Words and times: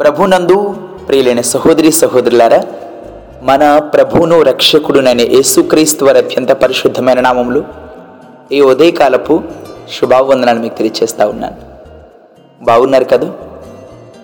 ప్రభునందు 0.00 0.74
ప్రియులైన 1.08 1.40
సహోదరి 1.40 1.92
సహోదరులారా 1.92 2.64
మన 3.42 3.78
ప్రభువును 3.78 4.42
రక్షకుడునైన 4.42 5.20
యేసుక్రీస్తు 5.20 6.04
వారి 6.04 6.18
అత్యంత 6.18 6.52
పరిశుద్ధమైన 6.52 7.20
నామములు 7.20 7.64
ఈ 8.52 8.60
ఉదయకాలపు 8.60 9.42
శుభావందనాన్ని 9.92 10.62
మీకు 10.62 10.74
తెలియచేస్తా 10.74 11.28
ఉన్నాను. 11.28 11.56
బాగున్నారు 12.64 13.04
కదా? 13.04 13.32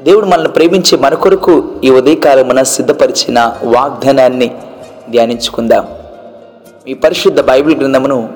దేవుడు 0.02 0.26
మనల్ని 0.26 0.48
ప్రేమించి 0.48 0.98
మన 0.98 1.14
కొరకు 1.14 1.64
ఈ 1.84 1.90
ఉదయకాలమున 1.90 2.62
సిద్ధపరిచిన 2.62 3.53
వాగ్దానాన్ని 3.64 4.50
ధ్యానించుకుందాం. 5.11 5.86
ఈ 6.89 6.95
పరిశుద్ధ 6.95 7.40
బైబిల్ 7.40 7.79
గ్రంథమును 7.81 8.29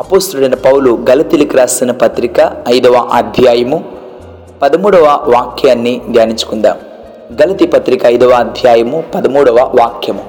అపోస్తుడైన 0.00 0.54
పౌలు 0.54 1.04
గలతిలికి 1.10 1.56
రాసిన 1.56 1.90
పత్రిక 1.90 2.52
ఐదవ 2.68 2.94
అధ్యాయము 2.94 3.84
పదమూడవ 4.62 5.06
వాక్యాన్ని 5.34 5.92
ధ్యానించుకుందాం. 6.10 6.76
గలతి 7.42 7.66
పత్రిక 7.66 8.02
ఐదవ 8.06 8.30
అధ్యాయము 8.30 9.04
పదమూడవ 9.14 9.58
వాక్యము. 9.80 10.24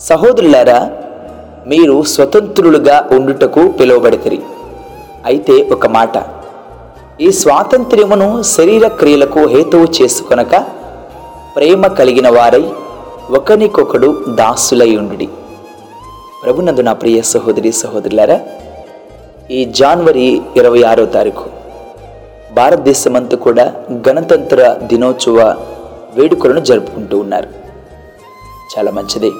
సహోదరులారా 0.00 0.90
మీరు 1.66 2.02
స్వతంత్రులుగా 2.02 2.96
ఉండుటకు 3.16 3.62
పిలువబడితిరి. 3.68 4.38
అయితే 5.24 5.54
ఒక 5.74 5.86
మాట 5.86 6.16
ఈ 7.20 7.30
స్వాతంత్ర్యమును 7.32 8.42
శరీర 8.42 8.86
క్రియలకు 9.00 9.42
హేతువు 9.46 9.88
చేసుకొనక 9.98 10.54
ప్రేమ 11.56 11.86
కలిగిన 11.86 12.28
వారై 12.28 12.64
ఒకనికొకడు 13.30 14.08
దాసులై 14.40 14.96
ఉండు 14.96 15.28
ప్రభునందు 16.42 16.80
నా 16.80 16.92
ప్రియ 16.92 17.20
సహోదరి 17.22 17.72
సహోదరులారా 17.72 18.38
ఈ 19.50 19.64
జనవరి 19.64 20.42
ఇరవై 20.56 20.82
ఆరో 20.82 21.06
తారీఖు 21.06 21.55
భారతదేశమంతా 22.56 23.36
కూడా 23.36 23.64
గణతంత్ర 24.08 24.60
దినోత్సవ 24.82 25.38
వేడుకలను 26.16 26.60
జరుపుకుంటూ 26.60 27.16
ఉన్నారు. 27.18 27.48
చాలా 28.72 28.90
మంచిది. 28.90 29.30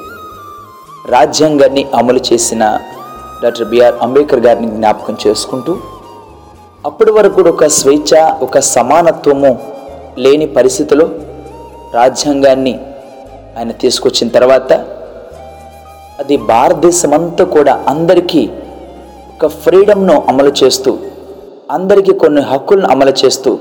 రాజ్యాంగాన్ని 1.11 1.83
అమలు 1.95 2.21
చేసిన 2.29 2.63
డాక్టర్ 3.43 3.69
బిఆర్ 3.69 3.97
అంబేద్కర్ 4.03 4.43
గారిని 4.47 4.69
జ్ఞాపకం 4.77 5.17
చేసుకుంటూ 5.27 5.73
అప్పటి 6.87 7.11
వరకు 7.11 7.35
కూడా 7.35 7.51
ఒక 7.51 7.67
స్వేచ్ఛ 7.79 8.13
ఒక 8.43 8.59
సమానత్వము 8.75 9.53
లేని 10.19 10.47
పరిస్థితిలో 10.59 11.07
రాజ్యాంగాన్ని 11.95 12.75
ఆయన 13.59 13.73
తీసుకొచ్చిన 13.83 14.29
తర్వాత 14.29 14.73
అది 16.21 16.37
భారతదేశం 16.53 17.13
అంతా 17.15 17.45
కూడా 17.57 17.73
అందరికీ 17.89 18.43
ఒక 19.35 19.47
ఫ్రీడమ్ను 19.63 20.17
అమలు 20.29 20.53
చేస్తూ 20.65 20.91
అందరికీ 21.71 22.13
కొన్ని 22.13 22.41
హక్కులను 22.41 22.89
అమలు 22.89 23.13
చేస్తూ 23.25 23.59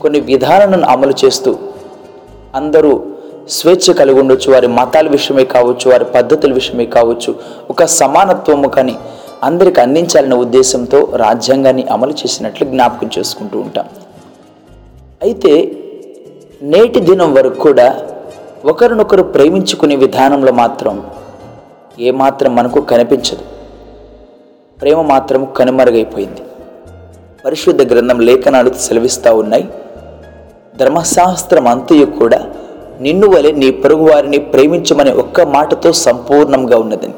కొన్ని 0.00 0.20
విధానాలను 0.20 0.86
అమలు 0.86 1.14
చేస్తూ 1.24 1.56
అందరూ 2.54 3.02
స్వేచ్ఛ 3.48 3.92
కలిగి 3.92 4.20
ఉండొచ్చు 4.20 4.52
వారి 4.52 4.66
మతాల 4.66 5.08
విషయమే 5.08 5.44
కావచ్చు 5.44 5.90
వారి 5.90 6.04
పద్ధతుల 6.04 6.52
విషయమే 6.52 6.86
కావచ్చు 6.86 7.34
ఒక 7.70 7.84
సమానత్వము 7.84 8.68
కానీ 8.68 8.96
అందరికి 9.42 9.80
అందించాలనే 9.80 10.36
ఉద్దేశంతో 10.36 11.08
రాజ్యాంగాన్ని 11.16 11.84
అమలు 11.90 12.12
చేసినట్లు 12.12 12.66
జ్ఞాపకం 12.66 13.10
చేసుకుంటూ 13.18 13.58
ఉంటాం. 13.58 13.84
అయితే 15.22 15.52
నేటి 16.62 17.00
దినం 17.00 17.34
వరకు 17.34 17.60
కూడా 17.60 18.00
ఒకరినొకరు 18.64 19.22
ప్రేమించుకునే 19.22 19.96
విధానంలో 19.96 20.52
మాత్రం 20.52 21.04
ఏమాత్రం 21.98 22.56
మనకు 22.56 22.80
కనిపించదు. 22.80 23.44
ప్రేమ 24.80 25.02
మాత్రం 25.02 25.44
కనుమరుగైపోయింది. 25.44 26.42
పరిశుద్ధ 27.44 27.82
గ్రంథం 27.92 28.18
లేఖనాలు 28.20 28.70
సెలవిస్తూ 28.80 29.30
ఉన్నాయి. 29.36 29.64
ధర్మశాస్త్రం 30.78 31.66
అంతయు 31.68 32.06
కూడా 32.06 32.38
నిన్ను 33.00 33.26
వలె 33.30 33.50
నీ 33.52 33.70
పొరుగు 33.70 34.04
వారిని 34.12 34.38
ప్రేమించమనే 34.38 35.12
ఒక్క 35.12 35.40
మాటతో 35.40 35.92
సంపూర్ణంగా 35.92 36.76
ఉన్నదని. 36.76 37.14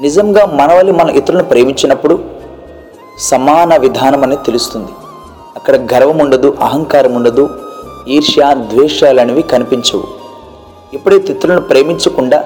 నిజంగా 0.00 0.42
మన 0.60 0.74
వల్ల 0.74 0.90
మన 0.90 1.10
ఇతరులను 1.10 1.44
ప్రేమించినప్పుడు 1.44 2.24
సమాన 3.20 3.76
విధానం 3.76 4.22
అనేది 4.22 4.42
తెలుస్తుంది. 4.42 4.92
అక్కడ 5.56 5.74
గర్వం 5.94 6.18
ఉండదు 6.18 6.58
అహంకారం 6.60 7.14
ఉండదు 7.14 7.50
ఈర్ష్య 8.08 8.54
ద్వేషాలు 8.74 9.20
అనేవి 9.20 9.42
కనిపించవు. 9.42 10.04
ఎప్పుడైతే 10.94 11.32
ఇతరులను 11.32 11.60
ప్రేమించకుండా 11.60 12.44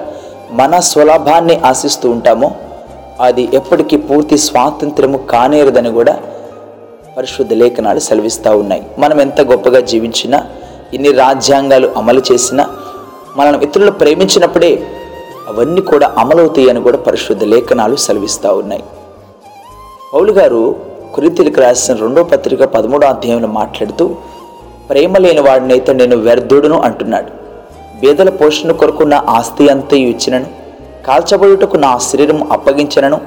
మన 0.51 0.79
స్వలాభాన్ని 0.79 1.57
ఆశిస్తూ 1.59 2.09
ఉంటామో 2.09 2.51
అది 3.21 3.49
ఎప్పటికీ 3.53 3.97
పూర్తి 3.97 4.37
స్వాతంత్ర్యము 4.37 5.17
కానేరదని 5.17 5.91
కూడా 5.91 6.15
పరిశుద్ధ 7.17 7.53
లేఖనాలు 7.61 8.01
సెలవిస్తూ 8.05 8.49
ఉన్నాయి. 8.61 8.81
మనం 9.03 9.17
ఎంత 9.23 9.39
గొప్పగా 9.51 9.79
జీవించినా 9.91 10.39
ఇన్ని 10.95 11.11
రాజ్యాంగాలు 11.21 11.87
అమలు 11.99 12.21
చేసినా 12.29 12.63
మనల్ని 13.37 13.59
ఇతరులు 13.67 13.93
ప్రేమించినప్పుడే 14.01 14.69
అవన్నీ 15.51 15.81
కూడా 15.91 16.07
అమలవుతాయని 16.23 16.81
కూడా 16.87 16.97
పరిశుద్ధ 17.07 17.43
లేఖనాలు 17.53 17.95
సెలవిస్తూ 18.03 18.49
ఉన్నాయి. 18.61 18.83
పౌలు 20.11 20.35
గారు 20.39 20.61
కురితిలకు 21.15 21.61
రాసిన 21.65 21.95
రెండో 22.03 22.23
పత్రిక 22.33 22.63
పదమూడో 22.75 23.07
అధ్యాయంలో 23.13 23.49
మాట్లాడుతూ 23.59 24.07
ప్రేమ 24.91 25.17
లేని 25.25 25.41
వాడినైతే 25.47 25.93
నేను 26.01 26.19
వ్యర్థుడును 26.27 26.79
అంటున్నాడు. 26.89 27.31
బేదల 28.03 28.29
పోషణ 28.41 28.71
కొరకు 28.83 29.03
నా 29.15 29.21
ఆస్తి 29.37 29.65
అంతయు 29.75 30.07
ఇచ్చినను 30.13 30.49
కాల్చబడుటకు 31.09 31.77
నా 31.87 31.91
శరీరం 32.11 32.39
అప్పగించినను 32.57 33.19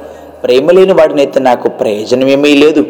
ప్రేమ 0.44 0.70
లేని 0.78 0.96
వాడినైతే 1.00 1.38
నాకు 1.50 1.68
ప్రయోజనమేమీ 1.82 2.54
లేదు. 2.64 2.82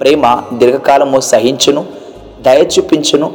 ప్రేమ 0.00 0.42
దీర్ఘకాలము 0.52 1.20
సహించును 1.20 1.84
దయ 2.42 2.62
చూపించును. 2.62 3.32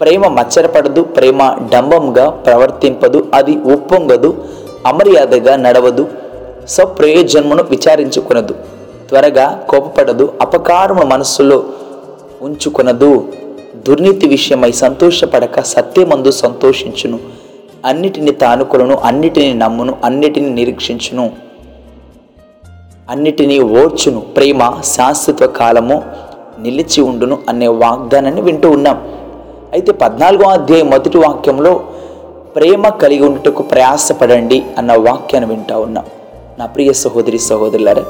ప్రేమ 0.00 0.26
మచ్చరపడదు 0.26 1.02
ప్రేమ 1.02 1.68
డంబంగా 1.72 2.30
ప్రవర్తింపదు 2.30 3.30
అది 3.34 3.56
ఉప్పొంగదు 3.56 4.44
అమర్యాదగా 4.86 5.56
నడవదు 5.56 6.08
స్వప్రయోజన్మును 6.68 7.64
విచారించుకునదు 7.70 8.54
త్వరగా 9.08 9.46
కోపపడదు 9.70 10.32
అపకారము 10.40 11.02
మనస్సులో 11.02 11.64
ఉంచుకొనదు. 12.42 13.24
దుర్నీతి 13.88 14.28
విషయమై 14.28 14.72
సంతోషపడక 14.72 15.60
సత్యమందు 15.60 16.30
సంతోషించును. 16.30 17.18
అన్నిటిని 17.84 18.32
తానుకులను 18.32 18.96
అన్నిటిని 18.96 19.54
నమ్మును 19.54 19.96
అన్నిటిని 20.04 20.50
నిరీక్షించును. 20.50 21.30
అన్నిటినీ 23.10 23.60
ఓర్చును. 23.60 24.20
ప్రేమ 24.20 24.80
శాశ్వత 24.84 25.42
కాలము 25.42 26.02
నిలిచి 26.58 27.02
ఉండును 27.02 27.38
అనే 27.48 27.66
వాగ్దానాన్ని 27.66 28.42
వింటూ 28.42 28.70
ఉన్నాం. 28.70 28.98
అయితే 29.72 29.92
పద్నాలుగో 29.92 30.48
అధ్యాయం 30.48 30.90
మొదటి 30.90 31.18
వాక్యంలో 31.18 31.84
ప్రేమ 32.56 32.88
కలిగి 32.88 33.24
ఉండటకు 33.24 33.62
ప్రయాసపడండి 33.62 34.62
అన్న 34.78 34.92
వాక్యాన్ని 34.92 35.50
వింటూ 35.50 35.80
ఉన్నాం. 35.80 36.04
నా 36.58 36.66
ప్రియ 36.66 36.92
సహోదరి 36.92 37.38
సహోదరులారా 37.38 38.04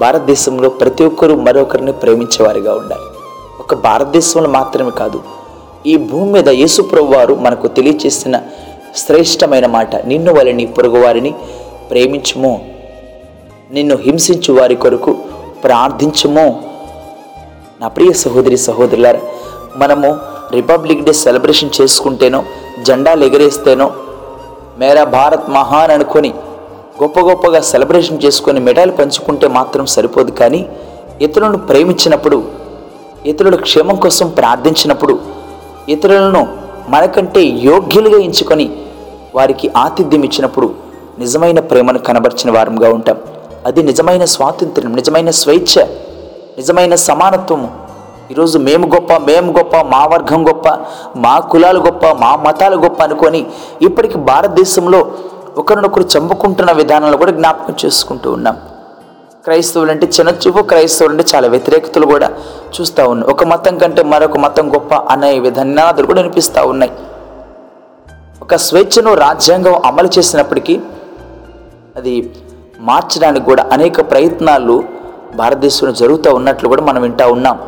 భారతదేశంలో 0.00 0.68
ప్రతి 0.68 1.04
ఒక్కరూ 1.04 1.36
మరొకరిని 1.36 1.92
ప్రేమించేవారిగా 1.92 2.74
ఉండాలి. 2.74 3.02
ఒక 3.60 3.74
భారతదేశంలో 3.74 4.48
మాత్రమే 4.48 4.90
కాదు 4.90 5.20
ఈ 5.86 5.96
భూమి 5.96 6.32
మీద 6.32 6.48
యేసుప్రభు 6.48 7.12
వారు 7.14 7.34
మనకు 7.34 7.66
తెలియచేసిన 7.66 8.40
శ్రేష్టమైన 8.96 9.66
మాట 9.66 9.96
నిన్ను 9.96 10.34
వారిని 10.34 10.66
పొరుగువారిని 10.66 11.34
ప్రేమించము 11.90 11.90
ప్రేమించుము. 11.90 12.69
నిన్ను 13.74 13.96
హింసించు 14.04 14.50
వారి 14.58 14.76
కొరకు 14.82 15.12
ప్రార్థించము. 15.64 16.44
నా 17.80 17.88
ప్రియ 17.96 18.12
సహోదరి 18.22 18.58
సహోదరులారా 18.66 19.20
మనము 19.82 20.08
రిపబ్లిక్ 20.56 21.04
డే 21.08 21.12
సెలబ్రేషన్ 21.24 21.74
చేసుకుంటేనో 21.78 22.40
జెండాలు 22.86 23.22
ఎగరేస్తేనో 23.28 23.86
మేరా 24.80 25.04
భారత్ 25.16 25.46
మహాన్ 25.58 25.92
అనుకొని 25.96 26.30
గొప్ప 27.02 27.18
గొప్పగా 27.28 27.60
సెలబ్రేషన్ 27.72 28.22
చేసుకొని 28.24 28.60
మెడల్ 28.68 28.92
పంచుకుంటే 28.98 29.46
మాత్రం 29.58 29.86
సరిపోదు. 29.96 30.32
కానీ 30.40 30.60
ఇతరులను 31.26 31.60
ప్రేమించినప్పుడు 31.70 32.38
ఇతరుల 33.32 33.56
క్షేమం 33.66 33.96
కోసం 34.04 34.28
ప్రార్థించినప్పుడు 34.38 35.14
ఇతరులను 35.94 36.42
మనకంటే 36.94 37.42
యోగ్యులుగా 37.70 38.18
ఎంచుకొని 38.28 38.66
వారికి 39.34 39.66
ఆతిథ్యం 39.84 40.24
ఇచ్చినప్పుడు 40.28 40.68
నిజమైన 41.22 41.60
ప్రేమను 41.70 42.00
కనబర్చిన 42.08 42.50
వారంగా 42.56 42.88
ఉంటాం. 42.98 43.18
అది 43.68 43.80
నిజమైన 43.88 44.24
స్వాతంత్ర్యం 44.34 44.92
నిజమైన 44.98 45.30
స్వేచ్ఛ 45.30 45.82
నిజమైన 46.58 46.94
సమానత్వము. 47.08 47.68
ఈరోజు 48.32 48.56
మేము 48.58 48.86
గొప్ప 48.94 49.12
మేము 49.28 49.50
గొప్ప 49.58 49.76
మా 49.92 50.00
వర్గం 50.12 50.40
గొప్ప 50.48 50.68
మా 51.24 51.32
కులాలు 51.52 51.80
గొప్ప 51.80 52.06
మా 52.22 52.30
మతాలు 52.46 52.76
గొప్ప 52.76 52.98
అనుకొని 53.02 53.40
ఇప్పటికి 53.82 54.18
భారతదేశంలో 54.30 55.00
ఒకరినొకరు 55.60 56.04
చంపుకుంటున్న 56.14 56.72
విధానాలు 56.80 57.16
కూడా 57.16 57.32
జ్ఞాపకం 57.32 57.74
చేసుకుంటూ 57.84 58.28
ఉన్నాం. 58.32 58.56
క్రైస్తవులు 59.44 59.90
అంటే 59.90 60.06
చిన్నచూపు 60.06 60.60
క్రైస్తవులు 60.70 61.12
అంటే 61.14 61.24
చాలా 61.34 61.48
వ్యతిరేకతలు 61.48 62.06
కూడా 62.06 62.28
చూస్తూ 62.74 63.02
ఉన్నాం. 63.10 63.26
ఒక 63.30 63.44
మతం 63.44 63.78
కంటే 63.78 64.02
మరొక 64.12 64.38
మతం 64.38 64.66
గొప్ప 64.74 64.94
అనే 64.94 65.30
విధానాలు 65.46 66.06
కూడా 66.10 66.20
వినిపిస్తూ 66.22 66.62
ఉన్నాయి. 66.72 66.92
ఒక 68.44 68.54
స్వేచ్ఛను 68.66 69.10
రాజ్యాంగం 69.24 69.74
అమలు 69.88 70.10
చేసినప్పటికీ 70.18 70.76
అది 71.96 72.14
మార్చడానికి 72.80 73.44
కూడా 73.44 73.68
అనేక 73.72 74.10
ప్రయత్నాలు 74.10 74.84
భారతదేశంలో 75.34 75.92
జరుగుతూ 75.92 76.34
ఉన్నట్లు 76.34 76.68
కూడా 76.68 76.82
మనం 76.82 77.02
వింటా 77.02 77.26
ఉన్నాం. 77.26 77.58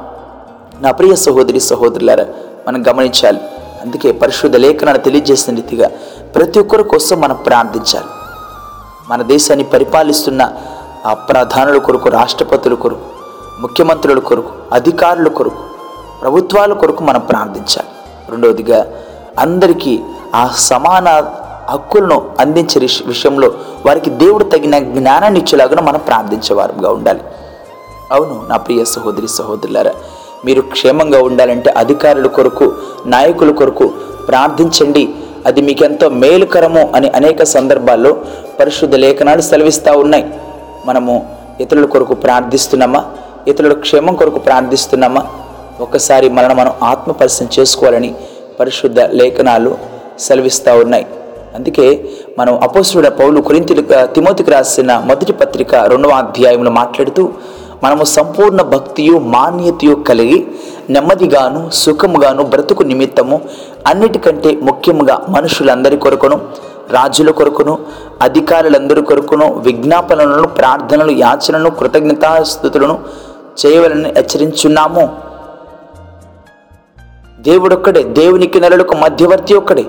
నా 0.81 0.91
ప్రియ 0.91 1.14
సహోదరి 1.14 1.61
సహోదరులారా 1.61 2.26
మనం 2.69 2.85
గమనించాలి. 2.88 3.41
అందుకే 3.82 4.12
పరిశుద్ధ 4.12 4.56
లేఖనాలు 4.56 4.99
తెలియజేసిన 4.99 5.55
రీతిగా 5.55 5.91
ప్రతి 6.35 6.61
ఒక్కరి 6.61 6.85
కోసం 6.85 7.20
మనం 7.20 7.37
ప్రార్థించాలి. 7.37 8.06
మన 9.09 9.23
దేశాన్ని 9.23 9.64
పరిపాలిస్తున్న 9.64 10.53
ఆ 11.06 11.15
ప్రధానుల 11.15 11.79
కొరకు 11.79 12.08
రాష్ట్రపతుల 12.08 12.75
కొరకు 12.75 13.00
ముఖ్యమంత్రుల 13.61 14.19
కొరకు 14.19 14.50
అధికారుల 14.73 15.29
కొరకు 15.29 15.62
ప్రభుత్వాల 16.23 16.73
కొరకు 16.73 17.05
మనం 17.05 17.20
ప్రార్థించాలి. 17.20 17.88
రెండవదిగా 18.31 18.87
అందరికీ 19.38 20.00
ఆ 20.35 20.50
సమాన 20.56 21.08
హక్కులను 21.69 22.31
అందించే 22.41 22.81
విష- 22.81 23.03
విషయంలో 23.06 23.53
వారికి 23.87 24.11
దేవుడు 24.11 24.44
తగిన 24.44 24.79
జ్ఞానాన్ని 24.79 25.41
ఇచ్చేలాగా 25.41 25.81
మనం 25.81 25.99
ప్రార్థించేవారుగా 25.99 26.91
ఉండాలి. 26.91 27.20
అవును 28.12 28.47
నా 28.49 28.56
ప్రియ 28.56 28.85
సహోదరి 28.85 29.29
సహోదరులారా 29.29 29.93
మీరు 30.44 30.61
క్షేమంగా 30.62 31.23
ఉండాలంటే 31.23 31.70
అధికారుల 31.70 32.26
కొరకు 32.26 32.73
నాయకుల 33.06 33.50
కొరకు 33.50 33.93
ప్రార్థించండి. 34.29 35.09
అది 35.47 35.61
మీకెంతో 35.61 36.09
మేలుకరము 36.09 36.93
అని 36.94 37.09
అనేక 37.09 37.43
సందర్భాల్లో 37.43 38.17
పరిశుద్ధ 38.61 38.94
లేఖనాలు 38.94 39.41
సెలవిస్తూ 39.41 39.99
ఉన్నాయి. 39.99 40.31
మనము 40.87 41.37
ఇతరుల 41.61 41.85
కొరకు 41.85 42.15
ప్రార్థిస్తున్నామా? 42.15 43.05
ఇతరుల 43.49 43.73
క్షేమం 43.73 44.15
కొరకు 44.15 44.38
ప్రార్థిస్తున్నామా? 44.38 45.26
ఒకసారి 45.81 46.29
మనల్ని 46.29 46.55
మనం 46.55 46.73
ఆత్మ 46.82 47.26
చేసుకోవాలని 47.61 48.15
పరిశుద్ధ 48.61 49.00
లేఖనాలు 49.00 49.79
సెలవిస్తూ 50.19 50.75
ఉన్నాయి. 50.79 51.06
అందుకే 51.55 52.11
మనం 52.39 52.61
అపోసుడ 52.63 53.09
పౌలు 53.09 53.41
కొరింతి 53.41 53.75
తిమోతికి 54.15 54.51
రాసిన 54.51 55.03
మొదటి 55.07 55.33
పత్రిక 55.33 55.75
రెండవ 55.75 56.11
అధ్యాయంలో 56.11 56.71
మాట్లాడుతూ 56.71 57.29
మనము 57.85 58.05
సంపూర్ణ 58.05 58.63
భక్తియు 58.63 59.19
మాన్యతయు 59.19 59.95
కలిగి 59.95 60.47
నెమ్మదిగాను 60.91 61.71
సుఖముగాను 61.71 62.43
బ్రతుకు 62.43 62.83
నిమిత్తము 62.83 63.41
అన్నిటికంటే 63.87 64.57
ముఖ్యముగా 64.63 65.21
మనుషులందరి 65.29 65.97
కొరకును 65.97 66.41
రాజుల 66.91 67.31
కొరకును 67.31 67.79
అధికారులందరి 68.23 69.03
కొరకును 69.03 69.53
విజ్ఞాపనలను 69.53 70.49
ప్రార్థనలు 70.49 71.11
యాచనలు 71.11 71.71
కృతజ్ఞతాస్థుతులను 71.71 72.99
చేయవలని 73.67 74.09
హెచ్చరించున్నాము. 74.09 75.05
దేవుడొక్కడే 77.41 78.03
దేవునికి 78.03 78.61
నెలలకు 78.61 78.95
మధ్యవర్తి 78.95 79.55
ఒక్కడే. 79.55 79.85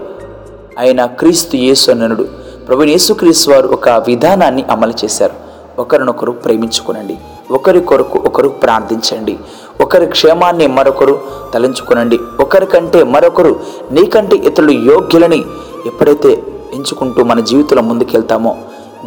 ఆయన 0.80 1.06
క్రీస్తు 1.06 1.56
యేసు 1.56 1.92
అననుడు. 1.92 2.24
ప్రభు 2.68 2.84
యేసుక్రీస్తు 2.84 3.52
వారు 3.52 3.68
ఒక 3.68 3.90
విధానాన్ని 3.90 4.66
అమలు 4.72 4.94
చేశారు. 5.06 5.34
ఒకరినొకరు 5.82 6.32
ప్రేమించుకునండి. 6.32 7.18
ఒకరి 7.52 7.80
కొరకు 7.80 8.20
ఒకరు 8.20 8.50
ప్రార్థించండి. 8.50 9.40
ఒకరి 9.82 10.06
క్షేమాన్ని 10.06 10.68
మరొకరు 10.68 11.22
తలంచుకునండి. 11.54 12.20
ఒకరికంటే 12.40 13.04
మరొకరు 13.04 13.60
నీకంటే 13.92 14.36
ఇతరులు 14.36 14.72
యోగ్యులని 14.72 15.46
ఎప్పుడైతే 15.86 16.44
ఎంచుకుంటూ 16.74 17.24
మన 17.24 17.40
జీవితంలో 17.40 17.84
ముందుకెళ్తామో 17.84 18.58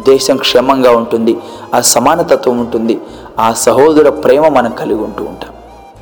దేశం 0.09 0.37
క్షేమంగా 0.37 0.91
ఉంటుంది. 0.91 1.37
ఆ 1.75 1.81
సమానతత్వం 1.81 2.59
ఉంటుంది. 2.59 3.01
ఆ 3.39 3.53
సహోదర 3.53 4.09
ప్రేమ 4.09 4.47
మనం 4.47 4.71
కలిగి 4.71 5.01
ఉంటూ 5.01 5.23
ఉంటాం. 5.23 5.49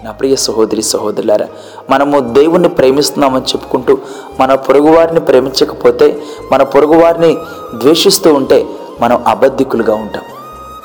నా 0.06 0.12
ప్రియ 0.12 0.36
సహోదరి 0.36 0.82
సహోదరులారా 0.82 1.48
మనము 1.90 2.20
దేవుణ్ణి 2.20 2.70
ప్రేమిస్తున్నామని 2.70 3.46
చెప్పుకుంటూ 3.46 3.98
మన 4.40 4.56
పొరుగువారిని 4.56 5.20
ప్రేమించకపోతే 5.20 6.08
మన 6.52 6.64
పొరుగువారిని 6.64 7.38
ద్వేషిస్తూ 7.76 8.34
ఉంటే 8.34 8.66
మనం 9.02 9.24
అబద్ధికులుగా 9.28 9.96
ఉంటాం. 9.96 10.24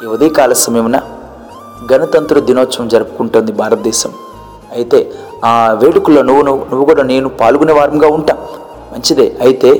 ఈ 0.05 0.07
ఉదయకాల 0.07 0.53
సమయమున 0.53 1.01
గణతంత్ర 1.93 2.41
దినోత్సవం 2.41 2.89
జరుపుకుంటుంది 2.89 3.53
భారతదేశం. 3.53 4.13
అయితే 4.73 5.13
ఆ 5.45 5.73
వేడుకల్లో 5.73 6.23
నువ్వు 6.23 6.43
నువ్వు 6.43 6.85
కూడా 6.85 7.03
నేను 7.03 7.29
పాల్గొనే 7.29 7.73
వారంగా 7.73 8.09
ఉంటాం. 8.09 8.39
మంచిదే. 8.93 9.37
అయితే 9.41 9.71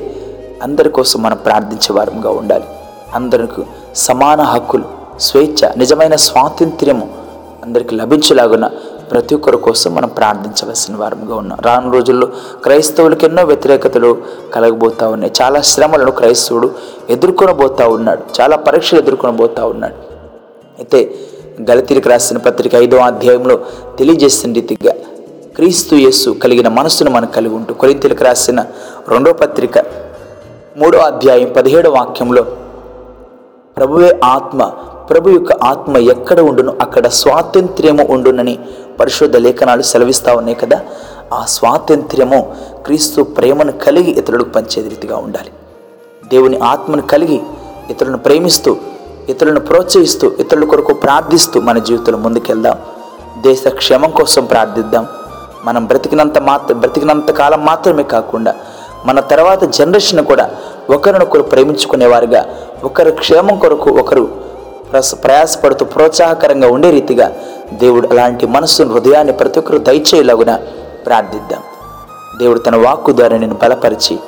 అందరి 0.63 0.91
కోసం 0.91 1.23
మనం 1.23 1.37
ప్రార్థించే 1.37 1.93
వారంగా 1.93 2.31
ఉండాలి. 2.31 2.65
అందరికి 3.15 3.63
సమాన 3.95 4.41
హక్కులు 4.41 4.85
స్వేచ్ఛ 5.21 5.73
నిజమైన 5.77 6.17
స్వాతంత్ర్యము 6.17 7.09
అందరికి 7.65 7.95
లభించేలాగున 7.95 8.71
ప్రతి 9.11 9.35
ఒక్కరి 9.35 9.57
కోసం 9.57 9.91
మనం 9.95 10.09
ప్రార్థించవలసిన 10.09 10.95
వారంగా 10.97 11.35
ఉన్నాం. 11.35 11.59
రాను 11.67 11.93
రోజుల్లో 11.93 12.27
క్రైస్తవులకు 12.65 13.25
ఎన్నో 13.25 13.43
వ్యతిరేకతలు 13.45 14.11
కలగబోతూ 14.55 15.09
ఉన్నాయి. 15.11 15.33
చాలా 15.43 15.61
శ్రమలను 15.63 16.11
క్రైస్తవుడు 16.11 16.71
ఎదుర్కొనబోతూ 17.11 17.85
ఉన్నాడు. 17.97 18.23
చాలా 18.41 18.57
పరీక్షలు 18.57 18.99
ఎదుర్కొనబోతూ 18.99 19.63
ఉన్నాడు. 19.69 19.97
అయితే 20.79 21.01
గలతీరికి 21.71 22.09
రాసిన 22.09 22.39
పత్రిక 22.39 22.75
ఐదో 22.75 22.97
అధ్యాయంలో 22.97 23.57
తెలియజేసిన 23.99 24.53
రీతిగా 24.53 24.93
క్రీస్తు 25.57 25.95
యస్సు 25.97 26.31
కలిగిన 26.43 26.69
మనస్సును 26.69 27.11
మనం 27.11 27.29
కలిగి 27.37 27.55
ఉంటూ 27.55 27.75
కొరింతలకు 27.75 28.25
రాసిన 28.25 28.61
రెండో 29.09 29.33
పత్రిక 29.33 29.79
మూడో 30.77 30.99
అధ్యాయం 30.99 31.53
పదిహేడో 31.57 31.91
వాక్యంలో 31.91 32.43
ప్రభువే 33.77 34.11
ఆత్మ 34.25 34.61
ప్రభు 35.11 35.31
యొక్క 35.31 35.53
ఆత్మ 35.53 35.97
ఎక్కడ 35.97 36.41
ఉండును 36.41 36.77
అక్కడ 36.81 37.07
స్వాతంత్ర్యము 37.07 38.07
ఉండునని 38.11 38.59
పరిశుద్ధ 39.01 39.37
లేఖనాలు 39.37 39.83
సెలవిస్తూ 39.83 40.37
ఉన్నాయి 40.37 40.55
కదా. 40.55 40.81
ఆ 41.35 41.45
స్వాతంత్ర్యము 41.45 42.57
క్రీస్తు 42.85 43.23
ప్రేమను 43.23 43.73
కలిగి 43.73 44.11
ఇతరులకు 44.11 44.49
పంచే 44.49 44.83
రీతిగా 44.83 45.17
ఉండాలి. 45.17 45.51
దేవుని 46.31 46.59
ఆత్మను 46.59 47.03
కలిగి 47.03 47.41
ఇతరులను 47.91 48.19
ప్రేమిస్తూ 48.19 48.77
ఇతరులను 49.29 49.61
ప్రోత్సహిస్తూ 49.61 50.33
ఇతరుల 50.41 50.65
కొరకు 50.65 50.93
ప్రార్థిస్తూ 50.93 51.61
మన 51.61 51.79
జీవితంలో 51.79 52.19
ముందుకెళ్దాం. 52.19 52.77
దేశ 53.43 53.69
క్షేమం 53.69 54.11
కోసం 54.11 54.45
ప్రార్థిద్దాం. 54.45 55.07
మనం 55.65 55.85
బ్రతికినంత 55.85 56.39
మాత్రం 56.39 56.81
బ్రతికినంత 56.81 57.31
కాలం 57.31 57.65
మాత్రమే 57.65 58.03
కాకుండా 58.03 58.55
మన 59.07 59.21
తర్వాత 59.21 59.65
జనరేషన్ 59.65 60.25
కూడా 60.25 60.51
ఒకరినొకరు 60.91 61.43
ప్రేమించుకునేవారుగా 61.43 62.49
ఒకరి 62.85 63.13
క్షేమం 63.13 63.59
కొరకు 63.59 63.91
ఒకరు 63.91 64.50
ప్రస 64.93 65.15
ప్రయాసపడుతూ 65.25 65.85
ప్రోత్సాహకరంగా 65.85 66.69
ఉండే 66.69 66.91
రీతిగా 66.91 67.33
దేవుడు 67.73 68.09
అలాంటి 68.09 68.47
మనస్సును 68.47 68.93
హృదయాన్ని 68.93 69.33
ప్రతి 69.33 69.59
ఒక్కరు 69.59 69.79
దయచేయలాగున 69.79 70.61
ప్రార్థిద్దాం. 71.07 71.63
దేవుడు 72.39 72.59
తన 72.59 72.77
వాక్కు 72.77 73.13
ద్వారా 73.13 73.39
నేను 73.39 73.55
బలపరిచి 73.55 74.19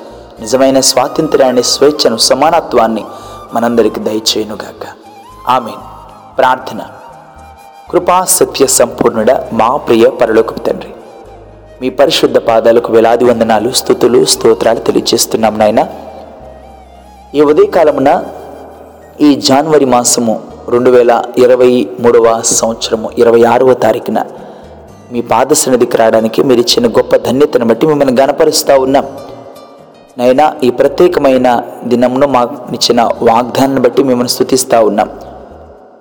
నిజమైన 0.41 0.81
స్వాతంత్ర్యాన్ని 0.81 1.63
స్వేచ్ఛను 1.63 2.17
సమానత్వాన్ని 2.17 3.05
మనందరికి 3.55 4.01
దయచేయునుగాక. 4.01 4.87
ఆమె 5.49 5.73
ప్రార్థన. 6.39 6.81
కృపా 7.91 8.25
సత్య 8.25 8.67
సంపూర్ణుడ 8.67 9.33
మా 9.53 9.77
ప్రియ 9.77 10.09
పరలోకపు 10.09 10.59
తండ్రి 10.59 10.91
మీ 11.83 11.91
పరిశుద్ధ 11.91 12.39
పాదాలకు 12.39 12.93
వేలాది 12.93 13.25
వందనాలు 13.25 13.71
స్థుతులు 13.71 14.25
స్తోత్రాలు 14.25 14.79
తెలియజేస్తున్నాం 14.79 15.59
నాయన. 15.59 15.87
ఈ 17.35 17.41
ఉదయకాలమున 17.41 18.25
ఈ 19.21 19.35
జాన్వరి 19.35 19.85
మాసము 19.85 20.52
రెండు 20.71 20.91
వేల 20.91 21.13
ఇరవై 21.39 21.87
మూడవ 22.01 22.27
సంవత్సరము 22.43 23.11
ఇరవై 23.19 23.41
ఆరవ 23.45 23.75
తారీఖున 23.75 24.19
మీ 25.13 25.21
పాద 25.21 25.53
సన్నిధికి 25.53 25.97
రావడానికి 25.97 26.43
మీరు 26.43 26.61
ఇచ్చిన 26.61 26.87
గొప్ప 26.87 27.17
ధన్యతను 27.17 27.67
బట్టి 27.67 27.87
మిమ్మల్ని 27.87 28.15
గనపరుస్తూ 28.21 28.75
ఉన్నాం. 28.83 29.07
నైనా 30.19 30.55
ఈ 30.63 30.71
ప్రత్యేకమైన 30.71 31.49
దినమును 31.85 32.27
మాకు 32.27 32.75
ఇచ్చిన 32.75 33.03
వాగ్దానాన్ని 33.03 33.81
బట్టి 33.81 34.03
మిమ్మల్ని 34.03 34.29
స్థుతిస్తూ 34.29 34.81
ఉన్నాం. 34.81 35.11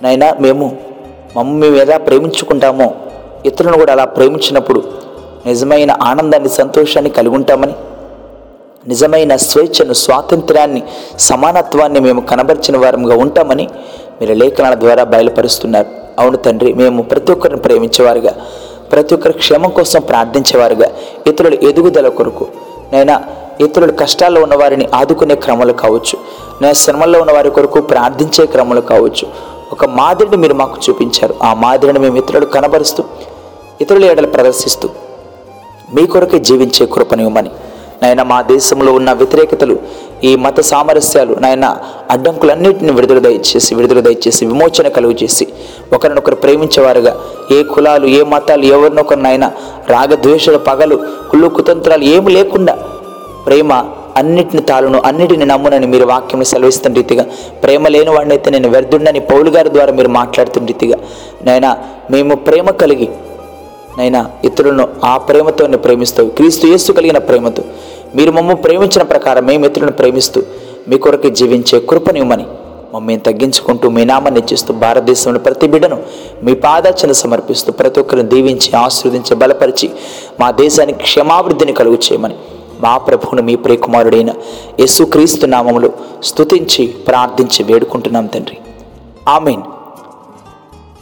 నైనా 0.03 0.34
మేము 0.39 0.65
మమ్మల్ని 1.36 1.60
మేము 1.60 1.75
ఎలా 1.75 1.98
ప్రేమించుకుంటామో 1.98 2.89
ఇతరులను 3.46 3.77
కూడా 3.77 3.94
అలా 3.94 4.06
ప్రేమించినప్పుడు 4.06 4.82
నిజమైన 5.46 5.91
ఆనందాన్ని 6.01 6.50
సంతోషాన్ని 6.50 7.10
కలిగి 7.10 7.36
ఉంటామని 7.36 7.75
నిజమైన 8.88 9.36
స్వేచ్ఛను 9.36 9.94
స్వాతంత్రాన్ని 9.94 10.82
సమానత్వాన్ని 11.30 12.00
మేము 12.00 12.22
కనబరిచిన 12.22 12.77
వారంగా 12.77 13.15
ఉంటామని 13.15 13.70
మీరు 14.22 14.34
లేఖనాల 14.34 14.74
ద్వారా 14.74 15.03
బయలుపరుస్తున్నారు. 15.03 15.88
అవును 16.20 16.38
తండ్రి 16.38 16.74
మేము 16.74 17.01
ప్రతి 17.01 17.32
ఒక్కరిని 17.32 17.60
ప్రేమించేవారుగా 17.60 18.34
ప్రతి 18.91 19.15
ఒక్కరి 19.15 19.34
క్షేమం 19.34 19.70
కోసం 19.70 20.01
ప్రార్థించేవారుగా 20.01 20.88
ఇతరుల 21.27 21.53
ఎదుగుదల 21.53 22.08
కొరకు. 22.08 22.48
నైనా 22.94 23.24
ఇతరుల 23.62 23.91
కష్టాల్లో 23.91 24.41
ఉన్న 24.41 24.56
వారిని 24.56 24.89
ఆదుకునే 24.96 25.36
క్రమాలు 25.36 25.74
కావచ్చు. 25.74 26.15
నేను 26.62 26.74
శ్రమల్లో 26.74 27.20
ఉన్న 27.20 27.32
వారి 27.32 27.50
కొరకు 27.50 27.82
ప్రార్థించే 27.82 28.46
క్రమాలు 28.46 28.82
కావచ్చు. 28.82 29.27
ఒక 29.72 29.86
మాదిరిని 29.86 30.38
మీరు 30.38 30.53
మాకు 30.53 30.77
చూపించారు. 30.89 31.36
ఆ 31.44 31.53
మాదిరిని 31.53 32.00
మేము 32.00 32.18
ఇతరులు 32.18 32.46
కనబరుస్తూ 32.46 33.03
ఇతరుల 33.82 34.06
ఏడలు 34.06 34.27
ప్రదర్శిస్తూ 34.27 34.89
మీ 35.96 36.06
కొరకే 36.06 36.39
జీవించే 36.39 36.86
కృపనివ్వమని. 36.86 37.51
నాయన 38.03 38.22
మా 38.22 38.41
దేశంలో 38.41 38.94
ఉన్న 38.94 39.12
వ్యతిరేకతలు 39.12 39.75
ఈ 40.24 40.36
మత 40.36 40.60
సామరస్యాలు 40.62 41.34
నాయన 41.40 41.66
అడ్డంకులన్నింటిని 42.12 42.92
విడుదల 42.92 43.20
దయచేసి 43.20 43.75
విడుదల 43.75 44.00
దయచేసి 44.00 44.46
విమోచన 44.46 44.88
కలుగు 44.88 45.16
చేసి 45.24 45.46
ఒకరినొకరు 45.94 46.36
ప్రేమించేవారుగా. 46.36 47.13
ఏ 47.51 47.63
కులాలు 47.63 48.08
ఏ 48.08 48.22
మతాలు 48.24 48.66
ఎవరినొకరు 48.66 49.22
నాయన 49.22 49.46
రాగద్వేషాల 49.90 50.58
పగలు 50.68 50.98
కుళ్ళు 51.32 51.48
కుతంత్రాలు 51.50 52.04
ఏమి 52.06 52.32
లేకుండా 52.32 52.75
ప్రేమ 53.46 53.72
అన్నిటిని 54.18 54.62
తాళును 54.62 55.00
అన్నిటిని 55.06 55.46
నమ్మునని 55.46 55.88
మీరు 55.88 56.06
వాక్యం 56.06 56.44
సెలవిస్తున్న 56.44 56.98
రీతిగా 56.98 57.24
ప్రేమ 57.63 57.88
లేని 57.88 58.10
వాడినైతే 58.10 58.50
నేను 58.51 58.70
వ్యర్థుండని 58.70 59.20
పౌలు 59.20 59.50
గారి 59.50 59.70
ద్వారా 59.70 59.92
మీరు 59.92 60.10
మాట్లాడుతున్న 60.10 60.68
రీతిగా 60.68 60.98
నైనా 61.44 61.70
మేము 62.12 62.36
ప్రేమ 62.48 62.70
కలిగి 62.82 63.08
నైనా 63.98 64.22
ఇతరులను 64.44 64.88
ఆ 65.06 65.18
ప్రేమతోనే 65.18 65.78
ప్రేమిస్తావు 65.78 66.30
క్రీస్తు 66.30 66.68
యేసు 66.68 66.92
కలిగిన 66.92 67.18
ప్రేమతో 67.18 67.63
మీరు 68.15 68.32
మమ్మల్ని 68.32 68.62
ప్రేమించిన 68.62 69.01
ప్రకారం 69.01 69.46
మేము 69.46 69.65
ఇతరులను 69.65 69.91
ప్రేమిస్తూ 69.91 70.44
మీ 70.89 70.98
కొరకు 70.98 71.30
జీవించే 71.30 71.80
కృపనివ్వమని 71.80 72.46
మమ్మల్ని 72.94 73.20
తగ్గించుకుంటూ 73.20 73.89
మీ 73.89 74.06
నామాన్ని 74.06 74.41
ఇచ్చిస్తూ 74.41 74.74
భారతదేశంలో 74.74 75.39
ప్రతి 75.39 75.68
బిడ్డను 75.68 76.03
మీ 76.44 76.53
పాదాచన 76.53 77.12
సమర్పిస్తూ 77.12 77.72
ప్రతి 77.72 78.00
ఒక్కరిని 78.00 78.30
దీవించి 78.30 78.77
ఆశీర్వదించి 78.77 79.36
బలపరిచి 79.36 79.89
మా 80.39 80.51
దేశానికి 80.51 81.00
క్షమాభివృద్ధిని 81.00 81.74
కలుగు 81.74 81.96
చేయమని 81.96 82.36
మా 82.82 82.98
ప్రభువును 82.98 83.41
మీ 83.41 83.56
ప్రియకుమారుడైన 83.56 84.30
యేసుక్రీస్తు 84.80 85.46
నామములు 85.46 85.94
స్తుతించి 86.24 86.88
ప్రార్థించి 86.88 87.63
వేడుకుంటున్నాం 87.63 88.25
తండ్రి. 88.25 88.58
ఆమెన్. 89.27 89.62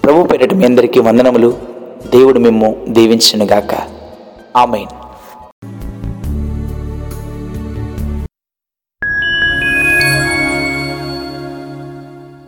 ప్రభు 0.04 0.24
పేరిట 0.24 0.54
మీ 0.54 0.66
అందరికీ 0.66 1.00
వందనములు. 1.00 1.58
దేవుడు 2.12 2.40
మిమ్ము 2.40 2.76
దీవించినగాక. 2.90 3.76
ఆమెన్. 4.58 4.99